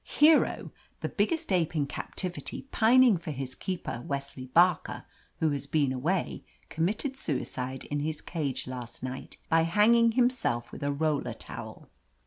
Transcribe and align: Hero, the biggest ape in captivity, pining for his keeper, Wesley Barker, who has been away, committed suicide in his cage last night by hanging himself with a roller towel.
Hero, 0.17 0.71
the 1.01 1.09
biggest 1.09 1.51
ape 1.51 1.75
in 1.75 1.85
captivity, 1.85 2.63
pining 2.71 3.17
for 3.17 3.29
his 3.29 3.53
keeper, 3.53 4.03
Wesley 4.07 4.47
Barker, 4.47 5.05
who 5.37 5.51
has 5.51 5.67
been 5.67 5.91
away, 5.93 6.43
committed 6.69 7.15
suicide 7.15 7.83
in 7.83 7.99
his 7.99 8.19
cage 8.19 8.65
last 8.65 9.03
night 9.03 9.37
by 9.47 9.61
hanging 9.61 10.13
himself 10.13 10.71
with 10.71 10.81
a 10.81 10.91
roller 10.91 11.33
towel. 11.35 11.87